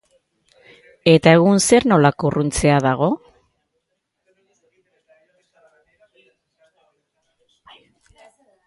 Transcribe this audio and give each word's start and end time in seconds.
Eta 1.11 1.33
egun 1.39 1.61
zer 1.65 1.85
nolako 1.91 2.27
urruntzea 2.31 2.79
dago? 2.87 3.11